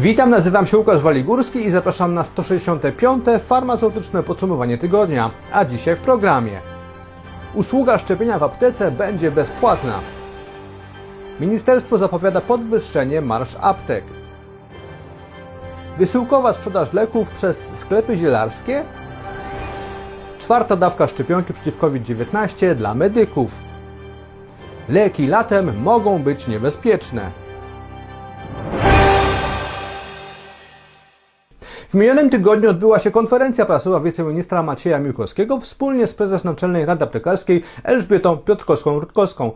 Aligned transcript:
Witam, 0.00 0.30
nazywam 0.30 0.66
się 0.66 0.78
Łukasz 0.78 1.00
Waligórski 1.00 1.66
i 1.66 1.70
zapraszam 1.70 2.14
na 2.14 2.24
165. 2.24 3.24
farmaceutyczne 3.46 4.22
podsumowanie 4.22 4.78
tygodnia, 4.78 5.30
a 5.52 5.64
dzisiaj 5.64 5.96
w 5.96 6.00
programie. 6.00 6.60
Usługa 7.54 7.98
szczepienia 7.98 8.38
w 8.38 8.42
aptece 8.42 8.90
będzie 8.90 9.30
bezpłatna. 9.30 10.00
Ministerstwo 11.40 11.98
zapowiada 11.98 12.40
podwyższenie 12.40 13.20
marsz 13.20 13.56
aptek. 13.60 14.04
Wysyłkowa 15.98 16.52
sprzedaż 16.52 16.92
leków 16.92 17.30
przez 17.30 17.76
sklepy 17.78 18.16
zielarskie. 18.16 18.84
Czwarta 20.38 20.76
dawka 20.76 21.08
szczepionki 21.08 21.52
przeciw 21.52 21.78
COVID-19 21.78 22.74
dla 22.74 22.94
medyków. 22.94 23.54
Leki 24.88 25.26
latem 25.26 25.82
mogą 25.82 26.18
być 26.22 26.48
niebezpieczne. 26.48 27.30
W 31.90 31.94
minionym 31.94 32.30
tygodniu 32.30 32.70
odbyła 32.70 32.98
się 32.98 33.10
konferencja 33.10 33.66
prasowa 33.66 34.00
wiceministra 34.00 34.62
Macieja 34.62 34.98
Miłkowskiego 34.98 35.60
wspólnie 35.60 36.06
z 36.06 36.14
prezes 36.14 36.44
Naczelnej 36.44 36.86
Rady 36.86 37.04
Aptekarskiej 37.04 37.62
Elżbietą 37.82 38.36
Piotrkowską-Rutkowską. 38.36 39.50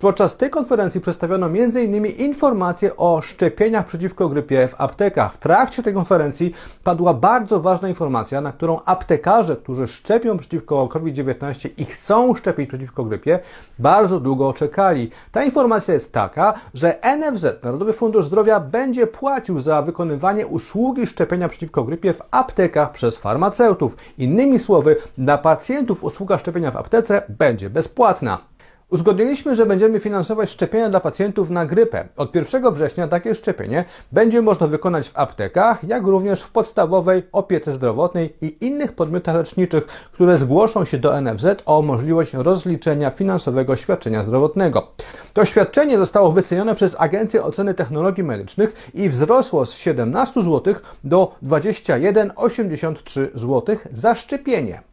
Podczas 0.00 0.36
tej 0.36 0.50
konferencji 0.50 1.00
przedstawiono 1.00 1.46
m.in. 1.46 2.06
informacje 2.06 2.96
o 2.96 3.22
szczepieniach 3.22 3.86
przeciwko 3.86 4.28
grypie 4.28 4.68
w 4.68 4.80
aptekach. 4.80 5.34
W 5.34 5.38
trakcie 5.38 5.82
tej 5.82 5.94
konferencji 5.94 6.54
padła 6.84 7.14
bardzo 7.14 7.60
ważna 7.60 7.88
informacja, 7.88 8.40
na 8.40 8.52
którą 8.52 8.80
aptekarze, 8.84 9.56
którzy 9.56 9.88
szczepią 9.88 10.38
przeciwko 10.38 10.88
COVID-19 10.88 11.68
i 11.76 11.84
chcą 11.84 12.34
szczepić 12.34 12.68
przeciwko 12.68 13.04
grypie, 13.04 13.38
bardzo 13.78 14.20
długo 14.20 14.52
czekali. 14.52 15.10
Ta 15.32 15.44
informacja 15.44 15.94
jest 15.94 16.12
taka, 16.12 16.54
że 16.74 16.98
NFZ, 17.18 17.62
Narodowy 17.62 17.92
Fundusz 17.92 18.24
Zdrowia, 18.24 18.60
będzie 18.60 19.06
płacił 19.06 19.58
za 19.58 19.82
wykonywanie 19.82 20.46
usługi 20.46 21.06
szczepienia 21.06 21.48
przeciwko 21.48 21.84
grypie 21.84 22.12
w 22.12 22.22
aptekach 22.30 22.92
przez 22.92 23.16
farmaceutów. 23.16 23.96
Innymi 24.18 24.58
słowy, 24.58 24.96
dla 25.18 25.38
pacjentów 25.38 26.04
usługa 26.04 26.38
szczepienia 26.38 26.70
w 26.70 26.76
aptece 26.76 27.22
będzie 27.28 27.70
bezpłatna. 27.70 28.49
Uzgodniliśmy, 28.90 29.56
że 29.56 29.66
będziemy 29.66 30.00
finansować 30.00 30.50
szczepienia 30.50 30.90
dla 30.90 31.00
pacjentów 31.00 31.50
na 31.50 31.66
grypę. 31.66 32.08
Od 32.16 32.34
1 32.34 32.74
września 32.74 33.08
takie 33.08 33.34
szczepienie 33.34 33.84
będzie 34.12 34.42
można 34.42 34.66
wykonać 34.66 35.08
w 35.08 35.18
aptekach, 35.18 35.84
jak 35.84 36.02
również 36.02 36.42
w 36.42 36.50
podstawowej 36.50 37.22
opiece 37.32 37.72
zdrowotnej 37.72 38.36
i 38.42 38.66
innych 38.66 38.92
podmiotach 38.92 39.34
leczniczych, 39.34 39.86
które 40.12 40.38
zgłoszą 40.38 40.84
się 40.84 40.98
do 40.98 41.20
NFZ 41.20 41.46
o 41.66 41.82
możliwość 41.82 42.34
rozliczenia 42.34 43.10
finansowego 43.10 43.76
świadczenia 43.76 44.22
zdrowotnego. 44.22 44.92
To 45.32 45.44
świadczenie 45.44 45.98
zostało 45.98 46.32
wycenione 46.32 46.74
przez 46.74 46.96
Agencję 47.00 47.42
Oceny 47.42 47.74
Technologii 47.74 48.24
Medycznych 48.24 48.90
i 48.94 49.08
wzrosło 49.08 49.66
z 49.66 49.74
17 49.74 50.42
zł 50.42 50.74
do 51.04 51.32
21,83 51.42 53.28
zł 53.34 53.76
za 53.92 54.14
szczepienie. 54.14 54.89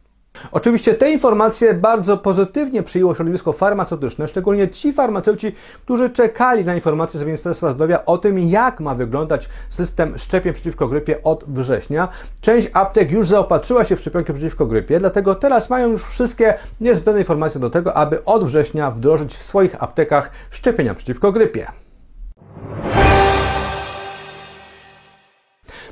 Oczywiście 0.52 0.94
te 0.94 1.10
informacje 1.10 1.74
bardzo 1.74 2.18
pozytywnie 2.18 2.82
przyjęło 2.82 3.14
środowisko 3.14 3.52
farmaceutyczne, 3.52 4.28
szczególnie 4.28 4.68
ci 4.68 4.92
farmaceuci, 4.92 5.52
którzy 5.84 6.10
czekali 6.10 6.64
na 6.64 6.74
informacje 6.74 7.20
z 7.20 7.24
Ministerstwa 7.24 7.70
Zdrowia 7.70 8.04
o 8.04 8.18
tym, 8.18 8.38
jak 8.38 8.80
ma 8.80 8.94
wyglądać 8.94 9.48
system 9.68 10.18
szczepień 10.18 10.52
przeciwko 10.52 10.88
grypie 10.88 11.22
od 11.22 11.44
września. 11.48 12.08
Część 12.40 12.68
aptek 12.72 13.10
już 13.10 13.28
zaopatrzyła 13.28 13.84
się 13.84 13.96
w 13.96 14.00
szczepionki 14.00 14.32
przeciwko 14.32 14.66
grypie, 14.66 15.00
dlatego 15.00 15.34
teraz 15.34 15.70
mają 15.70 15.88
już 15.88 16.04
wszystkie 16.04 16.54
niezbędne 16.80 17.20
informacje 17.20 17.60
do 17.60 17.70
tego, 17.70 17.94
aby 17.94 18.24
od 18.24 18.44
września 18.44 18.90
wdrożyć 18.90 19.36
w 19.36 19.42
swoich 19.42 19.82
aptekach 19.82 20.30
szczepienia 20.50 20.94
przeciwko 20.94 21.32
grypie. 21.32 21.66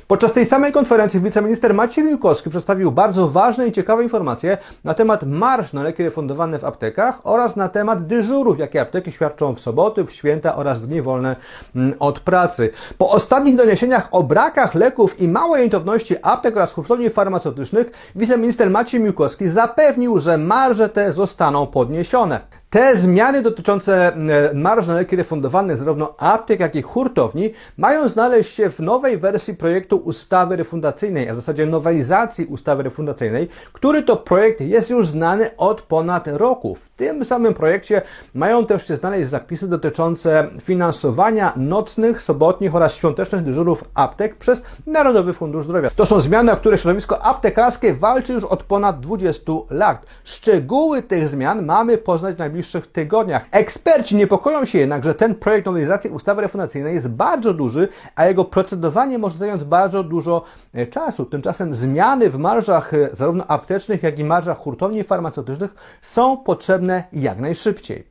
Podczas 0.07 0.33
tej 0.33 0.45
samej 0.45 0.71
konferencji 0.71 1.19
wiceminister 1.19 1.73
Maciej 1.73 2.03
Miłkowski 2.03 2.49
przedstawił 2.49 2.91
bardzo 2.91 3.27
ważne 3.27 3.67
i 3.67 3.71
ciekawe 3.71 4.03
informacje 4.03 4.57
na 4.83 4.93
temat 4.93 5.23
marsz 5.23 5.73
na 5.73 5.83
leki 5.83 6.03
refundowane 6.03 6.59
w 6.59 6.65
aptekach 6.65 7.19
oraz 7.23 7.55
na 7.55 7.69
temat 7.69 8.07
dyżurów, 8.07 8.59
jakie 8.59 8.81
apteki 8.81 9.11
świadczą 9.11 9.55
w 9.55 9.59
soboty, 9.59 10.05
w 10.05 10.11
święta 10.11 10.55
oraz 10.55 10.79
w 10.79 10.87
dni 10.87 11.01
wolne 11.01 11.35
mm, 11.75 11.93
od 11.99 12.19
pracy. 12.19 12.69
Po 12.97 13.09
ostatnich 13.09 13.55
doniesieniach 13.55 14.07
o 14.11 14.23
brakach 14.23 14.75
leków 14.75 15.21
i 15.21 15.27
małej 15.27 15.61
rentowności 15.61 16.15
aptek 16.21 16.57
oraz 16.57 16.73
hurtowni 16.73 17.09
farmaceutycznych 17.09 18.11
wiceminister 18.15 18.69
Maciej 18.69 19.01
Miłkowski 19.01 19.47
zapewnił, 19.47 20.19
że 20.19 20.37
marże 20.37 20.89
te 20.89 21.11
zostaną 21.13 21.67
podniesione. 21.67 22.56
Te 22.69 22.95
zmiany 22.95 23.41
dotyczące 23.41 24.13
e, 24.15 24.53
marż 24.53 24.87
na 24.87 24.93
leki 24.93 25.15
refundowane 25.15 25.77
zarówno 25.77 26.15
aptek, 26.17 26.59
jak 26.59 26.75
i 26.75 26.81
hurtowni 26.81 27.53
mają 27.77 28.07
znaleźć 28.07 28.55
się 28.55 28.69
w 28.69 28.79
nowej 28.79 29.17
wersji 29.17 29.55
projektu 29.55 29.97
ustawy 29.97 30.55
refundacyjnej, 30.55 31.29
a 31.29 31.33
w 31.33 31.35
zasadzie 31.35 31.65
nowelizacji 31.65 32.45
ustawy 32.45 32.83
refundacyjnej, 32.83 33.47
który 33.73 34.03
to 34.03 34.17
projekt 34.17 34.61
jest 34.61 34.89
już 34.89 35.07
znany 35.07 35.57
od 35.57 35.81
ponad 35.81 36.27
roku. 36.27 36.75
W 36.75 36.89
tym 36.89 37.25
samym 37.25 37.53
projekcie 37.53 38.01
mają 38.33 38.65
też 38.65 38.87
się 38.87 38.95
znaleźć 38.95 39.29
zapisy 39.29 39.67
dotyczące 39.67 40.47
finansowania 40.61 41.53
nocnych, 41.55 42.21
sobotnich 42.21 42.75
oraz 42.75 42.95
świątecznych 42.95 43.43
dyżurów 43.43 43.83
aptek 43.93 44.35
przez 44.35 44.63
Narodowy 44.87 45.33
Fundusz 45.33 45.65
Zdrowia. 45.65 45.89
To 45.95 46.05
są 46.05 46.19
zmiany, 46.19 46.51
o 46.51 46.57
które 46.57 46.77
środowisko 46.77 47.25
aptekarskie 47.25 47.93
walczy 47.93 48.33
już 48.33 48.43
od 48.43 48.63
ponad 48.63 48.99
20 48.99 49.51
lat. 49.69 50.05
Szczegóły 50.23 51.01
tych 51.01 51.29
zmian 51.29 51.65
mamy 51.65 51.97
poznać 51.97 52.37
najbliższym 52.37 52.56
najbliższych 52.57 52.87
tygodniach. 52.87 53.47
Eksperci 53.51 54.15
niepokoją 54.15 54.65
się 54.65 54.79
jednak, 54.79 55.03
że 55.03 55.15
ten 55.15 55.35
projekt 55.35 55.65
nowelizacji 55.65 56.09
ustawy 56.09 56.41
refundacyjnej 56.41 56.93
jest 56.93 57.09
bardzo 57.09 57.53
duży, 57.53 57.87
a 58.15 58.25
jego 58.25 58.45
procedowanie 58.45 59.17
może 59.17 59.37
zająć 59.37 59.63
bardzo 59.63 60.03
dużo 60.03 60.43
e, 60.73 60.87
czasu. 60.87 61.25
Tymczasem 61.25 61.75
zmiany 61.75 62.29
w 62.29 62.37
marżach 62.37 62.93
e, 62.93 63.09
zarówno 63.13 63.47
aptecznych, 63.47 64.03
jak 64.03 64.19
i 64.19 64.23
marżach 64.23 64.57
hurtowni 64.57 65.03
farmaceutycznych 65.03 65.75
są 66.01 66.37
potrzebne 66.37 67.03
jak 67.13 67.39
najszybciej. 67.39 68.07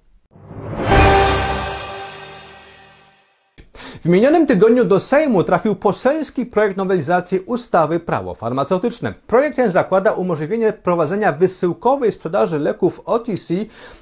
W 4.05 4.09
minionym 4.09 4.47
tygodniu 4.47 4.85
do 4.85 5.01
Sejmu 5.01 5.45
trafił 5.45 5.77
poselski 5.77 6.47
projekt 6.47 6.77
nowelizacji 6.77 7.41
ustawy 7.41 8.01
Prawo 8.01 8.35
farmaceutyczne. 8.35 9.15
Projekt 9.27 9.57
ten 9.57 9.71
zakłada 9.71 10.13
umożliwienie 10.13 10.73
prowadzenia 10.73 11.33
wysyłkowej 11.33 12.13
sprzedaży 12.13 12.59
leków 12.59 13.01
OTC 13.05 13.55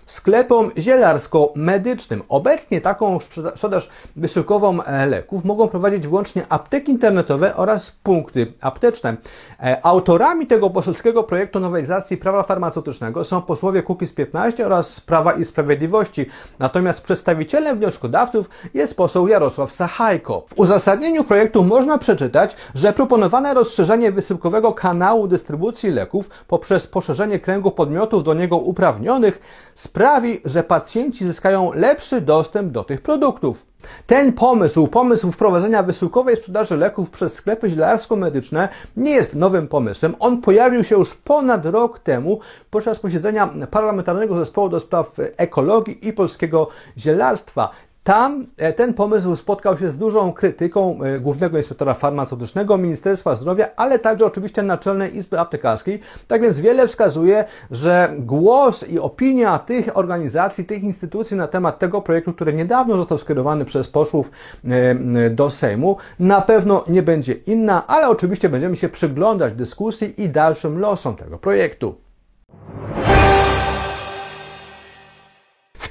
sklepom 0.07 0.71
zielarsko-medycznym. 0.79 2.23
Obecnie 2.29 2.81
taką 2.81 3.19
sprzedaż 3.55 3.89
wysyłkową 4.17 4.83
e, 4.83 5.07
leków 5.07 5.45
mogą 5.45 5.69
prowadzić 5.69 6.07
wyłącznie 6.07 6.47
apteki 6.49 6.93
internetowe 6.93 7.57
oraz 7.57 7.91
punkty 7.91 8.53
apteczne. 8.61 9.17
E, 9.63 9.87
autorami 9.87 10.47
tego 10.47 10.71
poselskiego 10.71 11.23
projektu 11.23 11.61
nowelizacji 11.61 12.17
prawa 12.17 12.43
farmaceutycznego 12.43 13.25
są 13.25 13.43
posłowie 13.43 13.83
Kukiz 13.83 14.13
15 14.13 14.67
oraz 14.67 15.01
Prawa 15.01 15.33
i 15.33 15.45
Sprawiedliwości. 15.45 16.27
Natomiast 16.59 17.01
przedstawicielem 17.01 17.79
wnioskodawców 17.79 18.51
jest 18.75 18.97
poseł 18.97 19.29
Jarosław 19.29 19.73
Sachajko. 19.85 20.45
W 20.49 20.59
uzasadnieniu 20.59 21.25
projektu 21.25 21.65
można 21.65 21.99
przeczytać, 21.99 22.57
że 22.75 22.93
proponowane 22.93 23.55
rozszerzenie 23.55 24.13
wysyłkowego 24.13 24.73
kanału 24.73 25.29
dystrybucji 25.29 25.91
leków 25.91 26.31
poprzez 26.49 26.87
poszerzenie 26.87 27.39
kręgu 27.39 27.71
podmiotów 27.71 28.25
do 28.25 28.35
niego 28.35 28.57
uprawnionych 28.57 29.41
sprawi, 29.75 30.41
że 30.45 30.63
pacjenci 30.63 31.25
zyskają 31.25 31.73
lepszy 31.75 32.21
dostęp 32.21 32.73
do 32.73 32.85
tych 32.85 33.01
produktów. 33.01 33.67
Ten 34.07 34.33
pomysł, 34.33 34.87
pomysł 34.87 35.33
wprowadzenia 35.33 35.83
wysyłkowej 35.83 36.37
sprzedaży 36.37 36.77
leków 36.77 37.11
przez 37.11 37.35
sklepy 37.35 37.71
zielarsko-medyczne 37.71 38.69
nie 38.97 39.11
jest 39.11 39.35
nowym 39.35 39.69
pomysłem. 39.69 40.15
On 40.19 40.41
pojawił 40.41 40.85
się 40.85 40.97
już 40.97 41.15
ponad 41.15 41.67
rok 41.67 41.99
temu 41.99 42.41
podczas 42.71 42.99
posiedzenia 42.99 43.49
Parlamentarnego 43.71 44.37
Zespołu 44.37 44.69
do 44.69 44.81
Spraw 44.81 45.11
Ekologii 45.37 46.09
i 46.09 46.13
Polskiego 46.13 46.69
Zielarstwa. 46.99 47.71
Tam 48.05 48.47
e, 48.57 48.73
ten 48.73 48.95
pomysł 48.95 49.37
spotkał 49.37 49.79
się 49.79 49.89
z 49.89 49.97
dużą 49.97 50.33
krytyką 50.33 51.03
e, 51.03 51.21
Głównego 51.21 51.59
Inspektora 51.59 51.95
Farmaceutycznego, 51.95 52.79
Ministerstwa 52.79 53.35
Zdrowia, 53.35 53.69
ale 53.77 53.99
także 53.99 54.27
oczywiście 54.27 54.63
Naczelnej 54.63 55.17
Izby 55.17 55.41
Aptekarskiej. 55.41 56.01
Tak 56.29 56.43
więc 56.43 56.61
wiele 56.61 56.89
wskazuje, 56.89 57.45
że 57.71 58.15
głos 58.19 58.89
i 58.89 58.99
opinia 58.99 59.59
tych 59.59 59.97
organizacji, 59.97 60.65
tych 60.65 60.83
instytucji 60.83 61.37
na 61.37 61.47
temat 61.47 61.79
tego 61.79 62.03
projektu, 62.03 62.33
który 62.33 62.53
niedawno 62.53 62.97
został 62.97 63.19
skierowany 63.19 63.65
przez 63.65 63.89
posłów 63.89 64.31
e, 64.65 65.31
do 65.31 65.51
Sejmu, 65.51 65.97
na 66.19 66.41
pewno 66.41 66.85
nie 66.89 67.03
będzie 67.03 67.33
inna, 67.33 67.87
ale 67.87 68.09
oczywiście 68.09 68.49
będziemy 68.49 68.77
się 68.77 68.89
przyglądać 68.89 69.55
dyskusji 69.55 70.23
i 70.23 70.29
dalszym 70.29 70.79
losom 70.79 71.17
tego 71.17 71.39
projektu. 71.39 71.95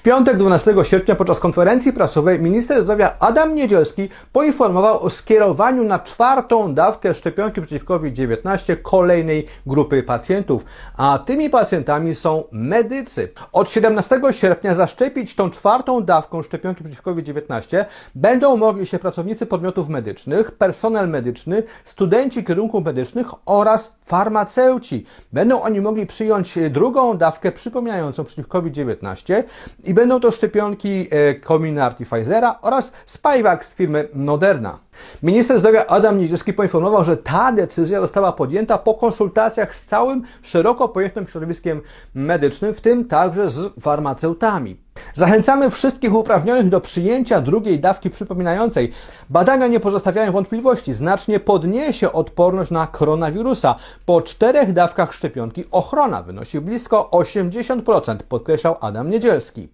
Piątek 0.03 0.37
12 0.37 0.75
sierpnia 0.83 1.15
podczas 1.15 1.39
konferencji 1.39 1.93
prasowej 1.93 2.39
minister 2.39 2.83
zdrowia 2.83 3.15
Adam 3.19 3.55
Niedzielski 3.55 4.09
poinformował 4.31 5.03
o 5.03 5.09
skierowaniu 5.09 5.83
na 5.83 5.99
czwartą 5.99 6.73
dawkę 6.73 7.13
szczepionki 7.13 7.61
przeciwko 7.61 7.93
COVID-19 7.93 8.75
kolejnej 8.81 9.47
grupy 9.65 10.03
pacjentów, 10.03 10.65
a 10.97 11.19
tymi 11.25 11.49
pacjentami 11.49 12.15
są 12.15 12.43
medycy. 12.51 13.29
Od 13.51 13.69
17 13.69 14.21
sierpnia 14.31 14.75
zaszczepić 14.75 15.35
tą 15.35 15.49
czwartą 15.49 16.05
dawką 16.05 16.41
szczepionki 16.41 16.83
przeciwko 16.83 17.11
COVID-19 17.11 17.85
będą 18.15 18.57
mogli 18.57 18.85
się 18.85 18.99
pracownicy 18.99 19.45
podmiotów 19.45 19.89
medycznych, 19.89 20.51
personel 20.51 21.09
medyczny, 21.09 21.63
studenci 21.85 22.43
kierunków 22.43 22.85
medycznych 22.85 23.27
oraz 23.45 23.95
farmaceuci. 24.05 25.05
Będą 25.33 25.61
oni 25.61 25.81
mogli 25.81 26.05
przyjąć 26.05 26.59
drugą 26.69 27.17
dawkę 27.17 27.51
przypominającą 27.51 28.23
przeciwko 28.23 28.51
COVID-19 28.51 29.43
i 29.83 29.92
będą 29.93 30.19
to 30.19 30.31
szczepionki 30.31 31.07
e, 31.11 31.35
Comirnaty 31.39 32.05
Pfizera 32.05 32.59
oraz 32.61 32.91
Spikevax 33.05 33.73
firmy 33.73 34.07
Moderna. 34.13 34.79
Minister 35.23 35.59
zdrowia 35.59 35.85
Adam 35.87 36.19
Niedzielski 36.19 36.53
poinformował, 36.53 37.03
że 37.03 37.17
ta 37.17 37.51
decyzja 37.51 38.01
została 38.01 38.31
podjęta 38.31 38.77
po 38.77 38.93
konsultacjach 38.93 39.75
z 39.75 39.85
całym 39.85 40.23
szeroko 40.41 40.89
pojętym 40.89 41.27
środowiskiem 41.27 41.81
medycznym, 42.13 42.73
w 42.73 42.81
tym 42.81 43.05
także 43.05 43.49
z 43.49 43.79
farmaceutami. 43.79 44.83
Zachęcamy 45.13 45.69
wszystkich 45.69 46.15
uprawnionych 46.15 46.69
do 46.69 46.81
przyjęcia 46.81 47.41
drugiej 47.41 47.79
dawki 47.79 48.09
przypominającej. 48.09 48.91
Badania 49.29 49.67
nie 49.67 49.79
pozostawiają 49.79 50.31
wątpliwości. 50.31 50.93
Znacznie 50.93 51.39
podniesie 51.39 52.11
odporność 52.11 52.71
na 52.71 52.87
koronawirusa. 52.87 53.75
Po 54.05 54.21
czterech 54.21 54.73
dawkach 54.73 55.13
szczepionki 55.13 55.65
ochrona 55.71 56.23
wynosi 56.23 56.61
blisko 56.61 57.09
80%, 57.11 58.17
podkreślał 58.17 58.75
Adam 58.81 59.09
Niedzielski. 59.09 59.69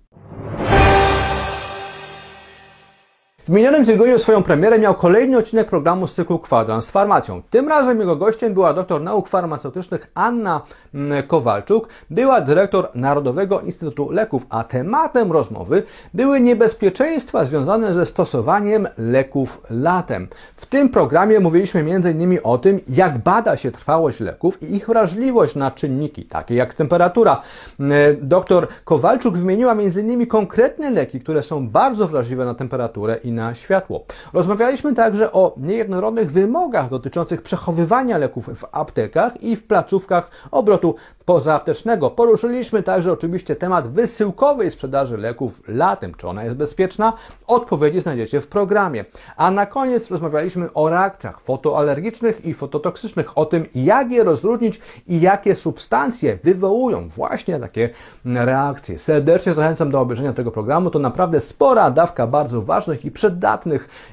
W 3.49 3.51
minionym 3.51 3.85
tygodniu 3.85 4.19
swoją 4.19 4.43
premierę 4.43 4.79
miał 4.79 4.95
kolejny 4.95 5.37
odcinek 5.37 5.67
programu 5.67 6.07
z 6.07 6.13
cyklu 6.13 6.39
Kwadrans 6.39 6.85
z 6.85 6.89
farmacją. 6.89 7.41
Tym 7.49 7.69
razem 7.69 7.99
jego 7.99 8.15
gościem 8.15 8.53
była 8.53 8.73
doktor 8.73 9.01
nauk 9.01 9.27
farmaceutycznych 9.27 10.11
Anna 10.15 10.61
mm, 10.93 11.23
Kowalczuk, 11.23 11.87
była 12.09 12.41
dyrektor 12.41 12.89
Narodowego 12.95 13.61
Instytutu 13.61 14.11
Leków, 14.11 14.45
a 14.49 14.63
tematem 14.63 15.31
rozmowy 15.31 15.83
były 16.13 16.41
niebezpieczeństwa 16.41 17.45
związane 17.45 17.93
ze 17.93 18.05
stosowaniem 18.05 18.87
leków 18.97 19.61
latem. 19.69 20.27
W 20.55 20.65
tym 20.65 20.89
programie 20.89 21.39
mówiliśmy 21.39 21.79
m.in. 21.79 22.39
o 22.43 22.57
tym, 22.57 22.79
jak 22.87 23.17
bada 23.17 23.57
się 23.57 23.71
trwałość 23.71 24.19
leków 24.19 24.63
i 24.63 24.75
ich 24.75 24.87
wrażliwość 24.87 25.55
na 25.55 25.71
czynniki, 25.71 26.25
takie 26.25 26.55
jak 26.55 26.73
temperatura. 26.73 27.41
Mm, 27.79 27.93
doktor 28.21 28.67
Kowalczuk 28.85 29.37
wymieniła 29.37 29.71
m.in. 29.71 30.27
konkretne 30.27 30.89
leki, 30.89 31.19
które 31.19 31.43
są 31.43 31.69
bardzo 31.69 32.07
wrażliwe 32.07 32.45
na 32.45 32.55
temperaturę 32.55 33.17
i 33.23 33.38
na 33.39 33.55
światło. 33.55 34.03
Rozmawialiśmy 34.33 34.95
także 34.95 35.31
o 35.31 35.53
niejednorodnych 35.57 36.31
wymogach 36.31 36.89
dotyczących 36.89 37.41
przechowywania 37.41 38.17
leków 38.17 38.49
w 38.55 38.65
aptekach 38.71 39.43
i 39.43 39.55
w 39.55 39.63
placówkach 39.63 40.31
obrotu 40.51 40.95
pozaaptecznego. 41.25 42.09
Poruszyliśmy 42.09 42.83
także 42.83 43.11
oczywiście 43.11 43.55
temat 43.55 43.87
wysyłkowej 43.87 44.71
sprzedaży 44.71 45.17
leków 45.17 45.63
latem. 45.67 46.13
Czy 46.15 46.27
ona 46.27 46.43
jest 46.43 46.55
bezpieczna? 46.55 47.13
Odpowiedzi 47.47 47.99
znajdziecie 47.99 48.41
w 48.41 48.47
programie. 48.47 49.05
A 49.37 49.51
na 49.51 49.65
koniec 49.65 50.11
rozmawialiśmy 50.11 50.73
o 50.73 50.89
reakcjach 50.89 51.41
fotoalergicznych 51.41 52.45
i 52.45 52.53
fototoksycznych, 52.53 53.37
o 53.37 53.45
tym 53.45 53.65
jak 53.75 54.11
je 54.11 54.23
rozróżnić 54.23 54.79
i 55.07 55.21
jakie 55.21 55.55
substancje 55.55 56.37
wywołują 56.43 57.09
właśnie 57.09 57.59
takie 57.59 57.89
reakcje. 58.25 58.99
Serdecznie 58.99 59.53
zachęcam 59.53 59.91
do 59.91 59.99
obejrzenia 59.99 60.33
tego 60.33 60.51
programu. 60.51 60.89
To 60.89 60.99
naprawdę 60.99 61.41
spora 61.41 61.91
dawka 61.91 62.27
bardzo 62.27 62.61
ważnych 62.61 63.05
i 63.05 63.11
przydatnych 63.11 63.28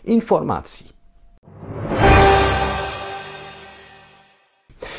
informacji. 0.04 0.96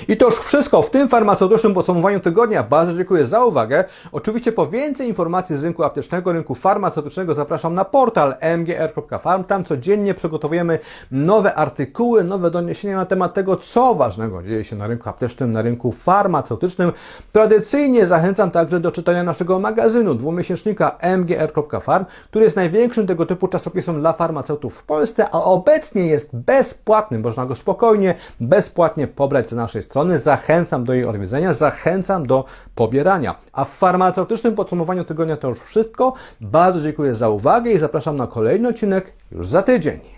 I 0.07 0.18
to 0.18 0.25
już 0.25 0.35
wszystko 0.39 0.81
w 0.81 0.89
tym 0.89 1.09
farmaceutycznym 1.09 1.74
podsumowaniu 1.74 2.19
tygodnia. 2.19 2.63
Bardzo 2.63 2.94
dziękuję 2.94 3.25
za 3.25 3.45
uwagę. 3.45 3.83
Oczywiście 4.12 4.51
po 4.51 4.68
więcej 4.68 5.07
informacji 5.07 5.57
z 5.57 5.63
rynku 5.63 5.83
aptecznego, 5.83 6.33
rynku 6.33 6.56
farmaceutycznego 6.56 7.33
zapraszam 7.33 7.74
na 7.74 7.85
portal 7.85 8.35
mgr.farm. 8.57 9.44
Tam 9.44 9.63
codziennie 9.63 10.13
przygotowujemy 10.13 10.79
nowe 11.12 11.56
artykuły, 11.56 12.24
nowe 12.24 12.51
doniesienia 12.51 12.95
na 12.95 13.06
temat 13.06 13.33
tego, 13.33 13.57
co 13.57 13.95
ważnego 13.95 14.44
dzieje 14.44 14.63
się 14.63 14.75
na 14.75 14.88
rynku 14.88 15.09
aptecznym, 15.09 15.51
na 15.51 15.62
rynku 15.62 15.91
farmaceutycznym. 15.91 16.91
Tradycyjnie 17.31 18.07
zachęcam 18.07 18.51
także 18.51 18.79
do 18.79 18.91
czytania 18.91 19.24
naszego 19.24 19.59
magazynu 19.59 20.15
dwumiesięcznika 20.15 20.97
mgr.farm, 21.18 22.06
który 22.29 22.45
jest 22.45 22.56
największym 22.56 23.07
tego 23.07 23.25
typu 23.25 23.47
czasopismem 23.47 24.00
dla 24.00 24.13
farmaceutów 24.13 24.75
w 24.75 24.83
Polsce, 24.83 25.29
a 25.31 25.41
obecnie 25.44 26.07
jest 26.07 26.35
bezpłatny. 26.35 27.19
Można 27.19 27.45
go 27.45 27.56
spokojnie, 27.56 28.15
bezpłatnie 28.39 29.07
pobrać 29.07 29.50
z 29.50 29.53
naszej 29.68 29.81
strony. 29.81 30.19
Zachęcam 30.19 30.84
do 30.84 30.94
jej 30.94 31.06
odwiedzenia, 31.06 31.54
zachęcam 31.54 32.28
do 32.28 32.46
pobierania. 32.75 33.36
A 33.54 33.64
w 33.64 33.69
farmaceutycznym 33.69 34.56
podsumowaniu 34.56 35.04
tygodnia 35.04 35.38
to 35.38 35.50
już 35.50 35.60
wszystko. 35.60 36.14
Bardzo 36.42 36.81
dziękuję 36.81 37.16
za 37.16 37.30
uwagę 37.30 37.72
i 37.72 37.78
zapraszam 37.78 38.18
na 38.18 38.28
kolejny 38.28 38.68
odcinek 38.68 39.14
już 39.31 39.48
za 39.48 39.62
tydzień. 39.62 40.17